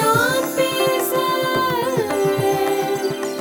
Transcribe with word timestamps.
நான் 0.00 0.56
பேச 0.56 1.16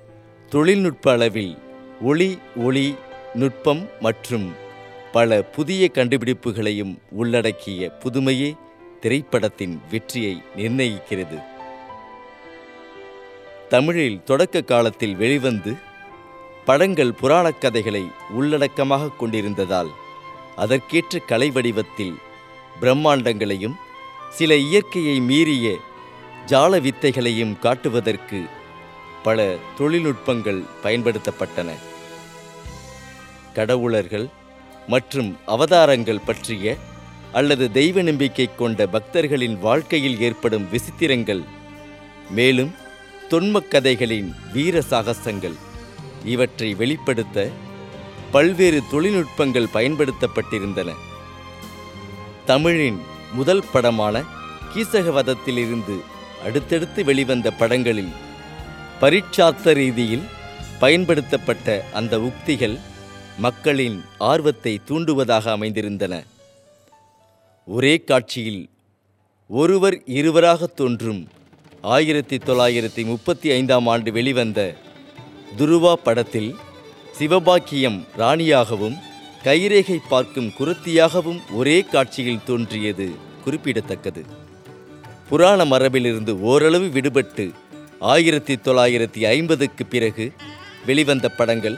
தொழில்நுட்ப 0.50 1.12
அளவில் 1.12 1.58
ஒளி 2.02 2.38
ஒளி 2.56 2.96
நுட்பம் 3.34 3.90
மற்றும் 4.00 4.52
பல 5.12 5.42
புதிய 5.42 5.90
கண்டுபிடிப்புகளையும் 5.94 6.94
உள்ளடக்கிய 7.12 7.92
புதுமையே 8.04 8.54
திரைப்படத்தின் 9.02 9.82
வெற்றியை 9.92 10.42
நிர்ணயிக்கிறது. 10.56 11.51
தமிழில் 13.72 14.24
தொடக்க 14.24 14.62
காலத்தில் 14.62 15.16
வெளிவந்து 15.16 15.74
படங்கள் 16.66 17.14
புராணக் 17.14 17.62
கதைகளை 17.62 18.04
உள்ளடக்கமாக 18.40 19.16
கொண்டிருந்ததால் 19.16 19.92
அதற்கேற்ற 20.56 21.20
கலை 21.20 21.50
வடிவத்தில் 21.50 22.16
பிரம்மாண்டங்களையும் 22.82 23.78
சில 24.30 24.56
இயற்கையை 24.56 25.20
மீறிய 25.20 25.76
ஜால 26.46 26.82
வித்தைகளையும் 26.82 27.60
காட்டுவதற்கு 27.60 28.40
பல 29.24 29.56
தொழில்நுட்பங்கள் 29.80 30.62
பயன்படுத்தப்பட்டன. 30.84 31.70
கடவுளர்கள் 33.54 34.28
மற்றும் 34.88 35.38
அவதாரங்கள் 35.46 36.26
பற்றிய 36.26 36.76
அல்லது 37.32 37.72
தெய்வ 37.72 38.02
நம்பிக்கை 38.02 38.50
கொண்ட 38.56 38.88
பக்தர்களின் 38.88 39.60
வாழ்க்கையில் 39.60 40.22
ஏற்படும் 40.22 40.70
விசித்திரங்கள் 40.72 41.44
மேலும் 42.30 42.72
தொன்மக் 43.32 43.68
கதைகளின் 43.68 44.36
வீர 44.54 44.84
சாகசங்கள். 44.90 45.56
இவற்றை 46.26 46.74
வெளிப்படுத்த 46.74 47.50
பல்வேறு 48.32 48.84
தொழில்நுட்பங்கள் 48.92 49.68
பயன்படுத்தப்பட்டிருந்தன. 49.74 50.90
தமிழின் 52.46 53.00
முதல் 53.34 53.64
படமான 53.72 54.24
கீசகவதத்திலிருந்து 54.74 55.96
அடுத்தடுத்து 56.44 57.04
வெளிவந்த 57.04 57.52
படங்களில் 57.52 58.14
பரீட்சார்த்த 59.02 59.74
ரீதியில் 59.74 60.26
பயன்படுத்தப்பட்ட 60.80 61.86
அந்த 61.94 62.20
உக்திகள் 62.20 62.80
மக்களின் 63.38 64.04
ஆர்வத்தை 64.18 64.80
தூண்டுவதாக 64.88 65.46
அமைந்திருந்தன. 65.58 66.24
ஒரே 67.66 67.98
காட்சியில் 67.98 68.70
ஒருவர் 69.48 70.04
இருவராக 70.06 70.66
தோன்றும் 70.66 71.28
ஆயிரத்தி 71.82 72.38
தொள்ளாயிரத்தி 72.38 73.06
முப்பத்தி 73.06 73.52
ஐந்தாம் 73.52 73.88
ஆண்டு 73.88 74.12
வெளிவந்த 74.12 74.76
துருவா 75.58 75.94
படத்தில் 75.94 76.56
சிவபாக்கியம் 77.20 78.08
ராணியாகவும் 78.18 78.98
கைரேகை 79.44 79.98
பார்க்கும் 80.10 80.52
குருத்தியாகவும் 80.60 81.40
ஒரே 81.52 81.82
காட்சியில் 81.82 82.44
தோன்றியது 82.46 83.16
குறிப்பிடத்தக்கது. 83.44 84.26
புராண 85.30 85.66
மரபிலிருந்து 85.66 86.40
ஓரளவு 86.40 86.86
விடுபட்டு 86.86 87.52
ஆயிரத்தி 88.00 88.56
தொள்ளாயிரத்தி 88.56 89.26
ஐம்பதுக்கு 89.26 89.86
பிறகு 89.86 90.32
வெளிவந்த 90.86 91.30
படங்கள் 91.30 91.78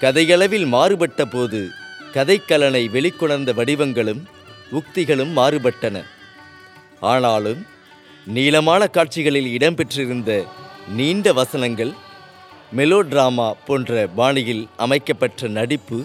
கதையளவில் 0.00 0.66
மாறுபட்ட 0.66 1.24
போது 1.24 1.68
கதைக்கலனை 2.12 2.88
வெளிக்கொணர்ந்த 2.88 3.52
வடிவங்களும் 3.52 4.22
உக்திகளும் 4.72 5.36
மாறுபட்டன. 5.36 6.02
ஆனாலும் 7.00 7.66
நீளமான 8.26 8.86
காட்சிகளில் 8.86 9.46
இடம்பெற்றிருந்த 9.46 10.44
நீண்ட 10.88 11.32
வசனங்கள் 11.32 11.92
மெலோட்ராமா 12.76 13.52
போன்ற 13.66 14.06
பாணியில் 14.06 14.68
அமைக்கப்பட்ட 14.76 15.48
நடிப்பு 15.48 16.04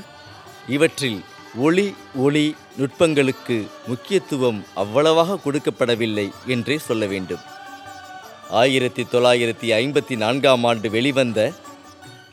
இவற்றில் 0.68 1.20
ஒளி 1.56 1.94
ஒளி 2.16 2.56
நுட்பங்களுக்கு 2.78 3.68
முக்கியத்துவம் 3.88 4.66
அவ்வளவாக 4.74 5.40
கொடுக்கப்படவில்லை 5.46 6.32
என்றே 6.46 6.78
சொல்ல 6.78 7.06
வேண்டும். 7.06 7.40
ஆயிரத்தி 8.50 9.04
தொள்ளாயிரத்தி 9.04 9.68
ஐம்பத்தி 9.82 10.16
நான்காம் 10.16 10.64
ஆண்டு 10.64 10.90
வெளிவந்த 10.90 11.52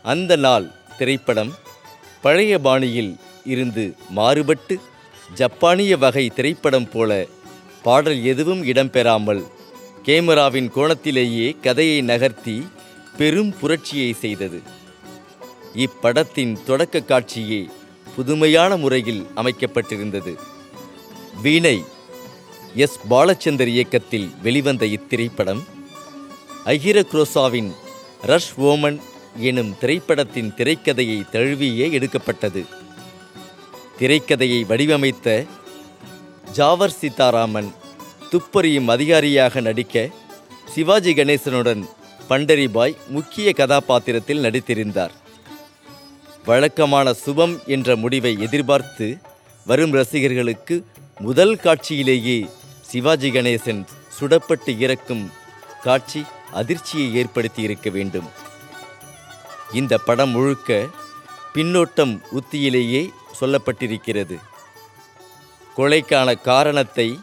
அந்த 0.02 0.36
நாள் 0.36 0.72
திரைப்படம் 0.98 1.52
பழைய 2.20 2.58
பாணியில் 2.58 3.16
இருந்து 3.44 3.96
மாறுபட்டு 4.08 4.80
ஜப்பானிய 5.34 5.96
வகை 5.96 6.28
திரைப்படம் 6.28 6.88
போல 6.90 7.26
பாடல் 7.82 8.22
எதுவும் 8.22 8.64
இடம்பெறாமல் 8.64 9.56
கேமராவின் 10.08 10.70
கோணத்திலேயே 10.72 11.60
கதையை 11.60 12.02
நகர்த்தி 12.02 12.66
பெரும் 13.16 13.58
புரட்சியை 13.58 14.12
செய்தது. 14.12 14.60
இப்படத்தின் 15.74 16.62
தொடக்க 16.62 16.98
காட்சியே 16.98 17.68
புதுமையான 18.16 18.76
முறையில் 18.76 19.26
அமைக்கப்பட்டிருந்தது. 19.36 20.36
வீணை 21.42 21.84
எஸ். 22.74 22.98
பாலச்சந்தர் 23.10 23.66
இயக்கத்தில் 23.66 24.30
வெளிவந்த 24.42 24.86
இத்திரைப்படம் 24.86 25.62
அகிர 26.64 27.02
குரோசாவின் 27.02 27.72
ரஷ் 28.22 28.52
ஓமன் 28.60 29.00
எனும் 29.36 29.78
திரைப்படத்தின் 29.78 30.52
திரைக்கதையை 30.56 31.28
தழுவியே 31.28 31.92
எடுக்கப்பட்டது. 31.92 32.64
திரைக்கதையை 33.98 34.66
வடிவமைத்த 34.66 35.44
ஜாவர் 36.52 36.90
சீதாராமன் 36.90 37.72
துப்பறியும் 38.32 38.88
அதிகாரியாக 38.88 39.60
நடிக்க 39.60 40.08
சிவாஜி 40.74 41.14
கணேசனுடன் 41.14 41.82
பண்டரிபாய் 42.28 42.96
முக்கிய 43.08 43.52
கதாபாத்திரத்தில் 43.52 44.42
நடித்திருந்தார். 44.42 45.10
வழக்கமான 46.44 47.12
சுபம் 47.12 47.54
என்ற 47.66 47.96
முடிவை 47.96 48.40
எதிர்பார்த்து 48.40 49.18
வரும் 49.66 49.92
ரசிகர்களுக்கு 49.92 50.86
முதல் 51.18 51.56
காட்சியிலேயே 51.56 52.50
சிவாஜி 52.80 53.30
கணேசன் 53.30 53.86
சுடப்பட்டு 54.18 54.78
இறக்கும் 54.78 55.30
காட்சி 55.82 56.24
அதிர்ச்சியை 56.52 57.14
ஏற்படுத்தி 57.14 57.62
இருக்க 57.62 57.90
வேண்டும். 57.90 58.28
இந்த 59.72 59.98
படம் 59.98 60.30
முழுக்க 60.30 60.86
பின்னோட்டம் 61.54 62.20
உத்தியிலேயே 62.30 63.10
சொல்லப்பட்டிருக்கிறது. 63.40 64.36
கொலைக்கான 65.76 66.40
காரணத்தை 66.40 67.18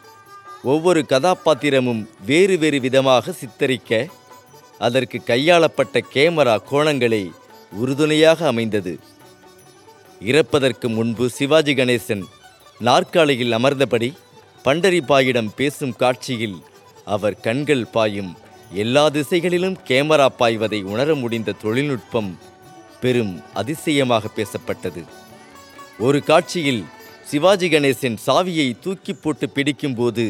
ஒவ்வொரு 0.70 1.02
கதாபாத்திரமும் 1.10 2.04
வேறு 2.26 2.56
வேறு 2.58 2.80
விதமாக 2.86 3.32
சித்தரிக்க 3.32 4.08
அதற்கு 4.86 5.18
கையாளப்பட்ட 5.28 6.02
கேமரா 6.14 6.56
கோணங்களே 6.72 7.24
உறுதுணையாக 7.82 8.40
அமைந்தது. 8.52 8.94
இறப்பதற்கு 10.32 10.88
முன்பு 10.98 11.26
சிவாஜி 11.30 11.74
கணேசன் 11.74 12.24
நாற்காலியில் 12.80 13.56
அமர்ந்தபடி 13.58 14.10
பண்டரிபாயிடம் 14.66 15.52
பேசும் 15.56 15.96
காட்சியில் 15.96 16.58
அவர் 17.14 17.40
கண்கள் 17.40 17.86
பாயும் 17.96 18.32
எல்லா 18.84 19.04
திசைகளிலும் 19.10 19.78
கேமரா 19.90 20.28
பாய்வதை 20.40 20.80
உணர 20.94 21.16
முடிந்த 21.16 21.58
தொழில்நுட்பம் 21.64 22.32
பெரும் 23.02 23.34
அதிசயமாக 23.54 24.30
பேசப்பட்டது. 24.38 25.04
ஒரு 26.00 26.20
காட்சியில் 26.24 26.84
சிவாஜி 27.30 27.68
கணேசன் 27.70 28.18
சாவியை 28.26 28.68
தூக்கி 28.80 29.14
போட்டு 29.14 29.46
பிடிக்கும்போது 29.50 30.26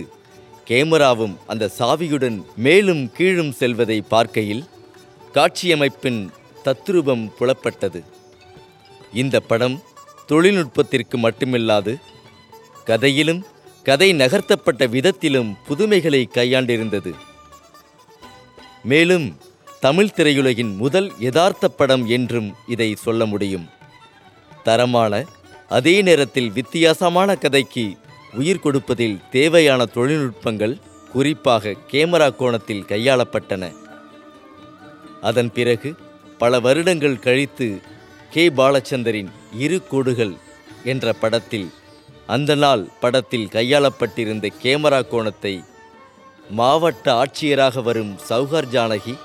கேமராவும் 0.67 1.35
அந்த 1.47 1.71
சாவியுடன் 1.79 2.43
மேலும் 2.55 3.11
கீழும் 3.11 3.51
செல்வதை 3.51 4.01
பார்க்கையில் 4.01 4.63
காட்சியமைப்பின் 5.33 6.29
தத்ரூபம் 6.65 7.31
புலப்பட்டது. 7.39 8.03
இந்த 9.13 9.39
படம் 9.39 9.81
தொழில்நுட்பத்திற்கு 10.25 11.17
மட்டுமில்லாது 11.17 11.95
கதையிலும் 12.85 13.45
கதை 13.83 14.13
நகர்த்தப்பட்ட 14.13 14.85
விதத்திலும் 14.85 15.57
புதுமைகளை 15.67 16.29
கையாண்டிருந்தது. 16.33 17.13
மேலும் 18.83 19.37
தமிழ் 19.79 20.11
திரையுலகின் 20.15 20.75
முதல் 20.75 21.11
யதார்த்த 21.19 21.67
படம் 21.67 22.07
என்றும் 22.07 22.55
இதை 22.67 22.95
சொல்ல 22.95 23.25
முடியும். 23.25 23.69
தரமான 24.63 25.25
அதே 25.69 26.01
நேரத்தில் 26.01 26.51
வித்தியாசமான 26.51 27.35
கதைக்கு 27.35 27.97
உயிர் 28.35 28.63
கொடுப்பதில் 28.65 29.17
தேவையான 29.31 29.81
தொழில்நுட்பங்கள் 29.95 30.75
குறிப்பாக 31.11 31.73
கேமரா 31.91 32.27
கோணத்தில் 32.35 32.87
கையாளப்பட்டன. 32.87 33.63
அதன் 35.21 35.51
பிறகு 35.57 35.89
பல 36.37 36.59
வருடங்கள் 36.59 37.19
கழித்து 37.19 37.67
கே. 38.33 38.43
பாலச்சந்தரின் 38.49 39.29
இரு 39.57 39.77
கோடுகள் 39.89 40.33
என்ற 40.83 41.13
படத்தில் 41.13 41.67
அந்த 42.27 42.51
நாள் 42.55 42.83
படத்தில் 42.99 43.47
கையாளப்பட்டிருந்த 43.51 44.47
கேமரா 44.63 44.99
கோணத்தை 45.07 45.53
மாவட்ட 46.49 47.05
ஆட்சியராக 47.21 47.83
வரும் 47.83 48.13
சௌகார் 48.29 48.71
ஜானகி 48.75 49.15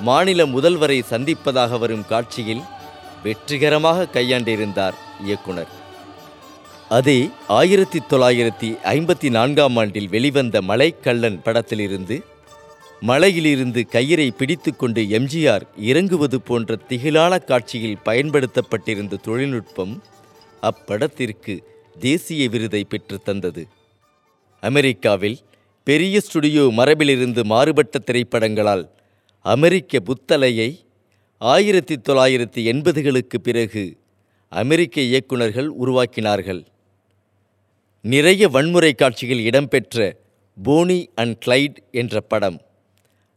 மாநில 0.00 0.46
முதல்வரை 0.46 0.98
சந்திப்பதாக 1.10 1.78
வரும் 1.78 2.04
காட்சியில் 2.06 2.62
வெற்றிகரமாக 3.22 4.08
கையாண்டிருந்தார் 4.12 4.96
இயக்குனர். 5.24 5.72
அதே 6.88 7.30
ஆயிரத்தி 7.48 7.98
தொள்ளாயிரத்தி 8.08 8.76
ஐம்பத்தி 8.82 9.30
நான்காம் 9.30 9.76
ஆண்டில் 9.76 10.08
வெளிவந்த 10.08 10.60
மலைக்கள்ளன் 10.60 11.38
படத்திலிருந்து 11.42 12.22
மலையிலிருந்து 13.00 13.86
கயிறை 13.92 14.30
பிடித்துக்கொண்டு 14.30 15.02
எம்ஜிஆர் 15.02 15.62
இறங்குவது 15.76 16.40
போன்ற 16.40 16.78
திகிலான 16.88 17.44
காட்சியில் 17.44 17.98
பயன்படுத்தப்பட்டிருந்த 18.04 19.20
தொழில்நுட்பம் 19.22 20.02
அப்படத்திற்கு 20.62 21.64
தேசிய 21.98 22.48
விருதை 22.48 22.84
பெற்று 22.84 23.18
தந்தது. 23.18 23.68
அமெரிக்காவில் 24.60 25.38
பெரிய 25.84 26.20
ஸ்டுடியோ 26.20 26.62
மரபிலிருந்து 26.62 27.44
மாறுபட்ட 27.44 27.98
திரைப்படங்களால் 27.98 28.90
அமெரிக்க 29.40 29.98
புத்தலையை 29.98 30.86
ஆயிரத்தி 31.38 31.96
தொள்ளாயிரத்தி 31.96 32.60
எண்பதுகளுக்கு 32.72 33.38
பிறகு 33.42 33.98
அமெரிக்க 34.48 35.00
இயக்குனர்கள் 35.00 35.66
உருவாக்கினார்கள். 35.66 36.64
நிறைய 38.06 38.48
வன்முறை 38.48 38.94
காட்சிகள் 38.94 39.38
இடம்பெற்ற 39.38 40.16
போனி 40.62 41.10
அண்ட் 41.14 41.42
கிளைட் 41.46 41.76
என்ற 41.90 42.20
படம். 42.20 42.60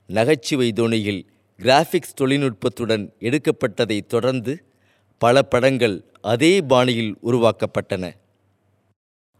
நகைச்சுவை 0.07 0.71
தோணியில் 0.75 1.25
கிராஃபிக்ஸ் 1.59 2.17
தொழில்நுட்பத்துடன் 2.21 3.09
எடுக்கப்பட்டதைத் 3.19 4.05
தொடர்ந்து 4.05 4.63
பல 5.17 5.41
படங்கள் 5.41 6.03
அதே 6.21 6.61
பாணியில் 6.61 7.17
உருவாக்கப்பட்டன. 7.23 8.13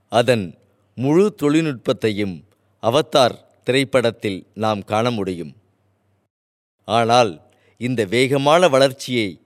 அதன் 0.10 0.58
முழு 0.96 1.36
தொழில்நுட்பத்தையும் 1.42 2.44
அவத்தார் 2.82 3.38
திரைப்படத்தில் 3.64 4.48
நாம் 4.54 4.84
காண 4.84 5.12
முடியும். 5.12 5.56
ஆனால் 6.86 7.42
இந்த 7.78 8.06
வேகமான 8.06 8.68
வளர்ச்சியை 8.68 9.42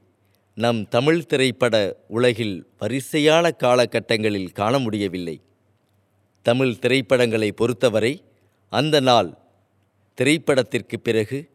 நம் 0.55 0.87
தமிழ் 0.87 1.25
திரைப்பட 1.25 2.03
உலகில் 2.07 2.67
வரிசையான 2.79 3.51
காலகட்டங்களில் 3.63 4.51
காண 4.51 4.79
முடியவில்லை. 4.79 5.41
தமிழ் 6.41 6.79
திரைப்படங்களை 6.79 7.51
பொறுத்தவரை 7.51 8.23
அந்த 8.69 8.99
நாள் 8.99 9.37
திரைப்படத்திற்கு 10.17 10.99
பிறகு 10.99 11.49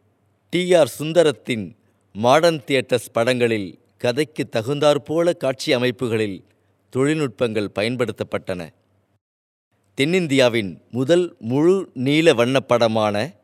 டி. 0.51 0.75
ஆர். 0.75 0.93
சுந்தரத்தின் 0.99 1.77
மாடர்ன் 2.13 2.61
தியேட்டர்ஸ் 2.67 3.13
படங்களில் 3.13 3.79
கதைக்கு 3.99 4.49
தகுந்தாற்போல 4.53 5.33
காட்சி 5.37 5.73
அமைப்புகளில் 5.73 6.45
தொழில்நுட்பங்கள் 6.93 7.69
பயன்படுத்தப்பட்டன. 7.75 8.69
தென்னிந்தியாவின் 9.99 10.81
முதல் 10.91 11.37
முழு 11.39 11.91
நீல 11.95 12.35
வண்ணப்படமான 12.35 13.35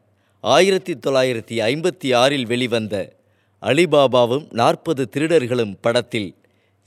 ஆயிரத்தி 0.40 0.94
தொள்ளாயிரத்தி 0.94 1.56
ஐம்பத்தி 1.70 2.14
ஆறில் 2.16 2.46
வெளிவந்த 2.46 3.16
அலிபாபாவும் 3.62 4.52
நாற்பது 4.52 5.08
திருடர்களும் 5.16 5.74
படத்தில் 5.80 6.34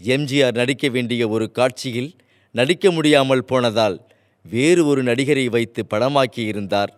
எம்ஜிஆர் 0.03 0.53
நடிக்க 0.53 0.87
வேண்டிய 0.89 1.27
ஒரு 1.27 1.51
காட்சியில் 1.51 2.15
நடிக்க 2.51 2.91
முடியாமல் 2.91 3.45
போனதால் 3.45 3.97
வேறு 4.49 4.85
ஒரு 4.85 5.03
நடிகரை 5.03 5.49
வைத்து 5.49 5.85
படமாக்கியிருந்தார் 5.89 6.91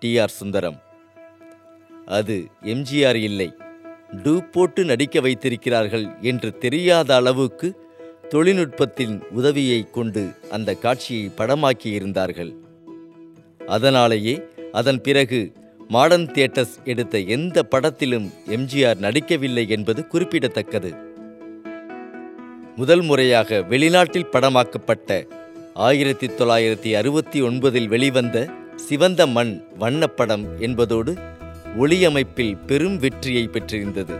டி 0.00 0.18
ஆர் 0.18 0.28
சுந்தரம். 0.28 0.78
அது 2.06 2.46
எம்ஜிஆர் 2.62 3.14
இல்லை. 3.14 3.54
டூ 4.22 4.40
போட்டு 4.40 4.84
நடிக்க 4.84 5.20
வைத்திருக்கிறார்கள் 5.20 6.06
என்று 6.20 6.58
தெரியாத 6.58 7.14
அளவுக்கு 7.14 7.68
தொழில்நுட்பத்தின் 8.28 9.22
உதவியை 9.30 9.90
கொண்டு 9.90 10.30
அந்த 10.50 10.74
காட்சியை 10.74 11.30
படமாக்கியிருந்தார்கள். 11.36 12.54
அதனாலேயே 13.66 14.42
அதன் 14.72 15.00
பிறகு 15.00 15.52
மாடர்ன் 15.88 16.26
தியேட்டர்ஸ் 16.26 16.76
எடுத்த 16.84 17.18
எந்த 17.18 17.62
படத்திலும் 17.62 18.32
எம்ஜிஆர் 18.46 18.96
நடிக்கவில்லை 18.96 19.68
என்பது 19.68 20.06
குறிப்பிடத்தக்கது. 20.06 20.94
முதல் 22.76 23.02
முறையாக 23.02 23.64
வெளிநாட்டில் 23.68 24.30
படமாக்கப்பட்ட 24.32 25.26
ஆயிரத்தி 25.86 26.26
தொள்ளாயிரத்தி 26.26 26.96
அறுபத்தி 26.96 27.42
ஒன்பதில் 27.42 27.86
வெளிவந்த 27.86 28.50
சிவந்த 28.76 29.26
மண் 29.26 29.64
வண்ணப்படம் 29.80 30.58
என்பதோடு 30.58 31.18
ஒளியமைப்பில் 31.76 32.56
பெரும் 32.66 32.98
வெற்றியை 32.98 33.48
பெற்றிருந்தது. 33.48 34.16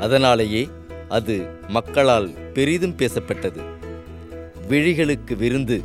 அதனாலேயே 0.00 0.68
அது 1.08 1.46
மக்களால் 1.68 2.30
பெரிதும் 2.52 2.96
பேசப்பட்டது. 2.96 3.62
விழிகளுக்கு 4.68 5.36
விருந்து 5.36 5.82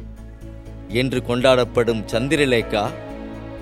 என்று 0.87 1.19
கொண்டாடப்படும் 1.19 2.03
சந்திரலேகா 2.11 2.89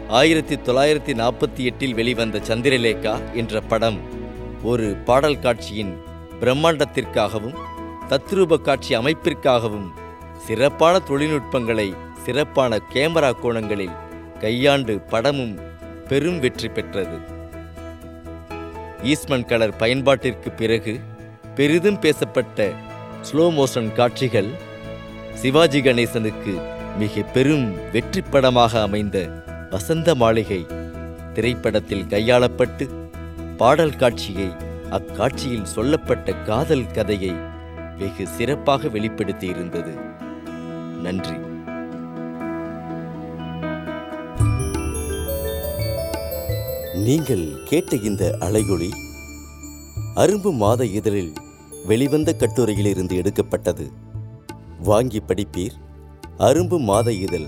ஆயிரத்தி 0.08 0.56
தொள்ளாயிரத்தி 0.56 1.14
நாற்பத்தி 1.14 1.64
எட்டில் 1.64 1.94
வெளிவந்த 1.94 2.42
சந்திரலேகா 2.48 3.20
என்ற 3.34 3.62
படம் 3.62 4.00
ஒரு 4.64 4.96
பாடல் 5.06 5.40
காட்சியின் 5.40 5.94
பிரம்மாண்டத்திற்காகவும் 6.40 7.58
தத்ரூப 8.10 8.62
காட்சி 8.62 8.96
அமைப்பிற்காகவும் 8.96 10.06
சிறப்பான 10.46 11.00
தொழில்நுட்பங்களை 11.00 11.94
சிறப்பான 12.26 12.78
கேமரா 12.94 13.32
கோணங்களில் 13.42 13.98
கையாண்டு 14.40 14.94
படமும் 15.12 15.56
பெரும் 16.08 16.40
வெற்றி 16.40 16.70
பெற்றது. 16.70 17.18
ஈஸ்மன் 19.04 19.46
கலர் 19.46 19.76
பயன்பாட்டிற்கு 19.80 20.50
பிறகு 20.56 21.00
பெரிதும் 21.56 22.00
பேசப்பட்ட 22.00 22.70
ஸ்லோ 23.22 23.46
மோஷன் 23.58 23.94
காட்சிகள் 23.94 24.50
சிவாஜி 25.34 25.82
கணேசனுக்கு 25.82 26.54
மிக 26.98 27.22
பெரும் 27.22 27.92
வெற்றி 27.92 28.22
படமாக 28.22 28.82
அமைந்த 28.82 29.18
வசந்த 29.70 30.16
மாளிகை 30.16 30.66
திரைப்படத்தில் 31.34 32.08
கையாளப்பட்டு 32.08 32.86
பாடல் 33.58 33.96
காட்சியை 33.96 34.50
அக்காட்சியில் 34.90 35.72
சொல்லப்பட்ட 35.76 36.34
காதல் 36.50 36.92
கதையை 36.92 37.34
வெகு 37.98 38.28
சிறப்பாக 38.28 38.88
வெளிப்படுத்தியிருந்தது. 38.88 40.07
நன்றி. 41.02 41.36
நீங்கள் 46.94 47.64
கேட்ட 47.66 47.96
இந்த 47.96 48.38
அலையொளி 48.40 48.90
அரும்பு 50.16 50.52
மாத 50.54 50.86
இதழில் 50.86 51.34
வெளிவந்த 51.86 52.36
கட்டுரையிலிருந்து 52.40 53.16
எடுக்கப்பட்டது. 53.16 53.92
வாங்கி 54.80 55.22
படிப்பீர் 55.28 55.78
அரும்பு 56.38 56.80
மாத 56.80 57.12
இதழ். 57.12 57.48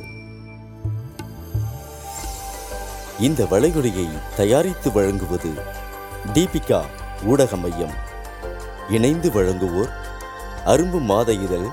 இந்த 3.20 3.44
வளைகுடையை 3.44 4.08
தயாரித்து 4.36 4.92
வழங்குவது 4.92 5.50
தீபிகா 6.34 6.82
ஊடக 7.26 7.56
மையம். 7.56 7.96
இணைந்து 8.90 9.30
வழங்குவோர் 9.30 9.92
அரும்பு 10.66 11.00
மாத 11.02 11.34
இதழ் 11.34 11.68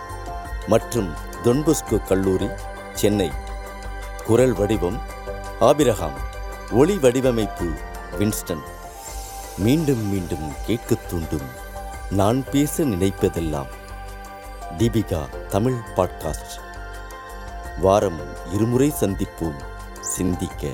மற்றும் 0.67 1.25
தொன்பொஸ்கோ 1.47 2.07
கல்லூரி 2.07 2.49
சென்னை. 2.95 3.31
குரல் 4.25 4.53
வடிவம் 4.53 5.01
ஆபிரகாம். 5.61 6.13
ஒளி 6.71 6.99
வடிவமைப்பு 6.99 7.73
வின்ஸ்டன். 8.19 8.63
மீண்டும் 9.59 10.09
மீண்டும் 10.09 10.53
கேட்கத் 10.67 11.09
தூண்டும். 11.09 11.49
நான் 12.11 12.45
பேச 12.51 12.85
நினைப்பதெல்லாம் 12.85 13.67
தீபிகா 14.79 15.47
தமிழ் 15.47 15.79
பாட்காஸ்ட். 15.97 16.61
வாரம் 17.81 18.21
இருமுறை 18.53 18.95
சந்திப்போம். 19.01 19.65
சிந்திக்க. 20.01 20.69